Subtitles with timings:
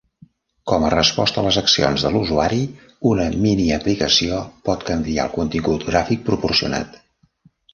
[0.69, 2.61] Com a resposta a les accions de l'usuari,
[3.11, 6.99] una miniaplicació pot canviar el contingut gràfic proporcionat.